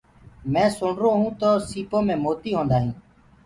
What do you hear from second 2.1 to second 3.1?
موتي هوندآ هينٚ۔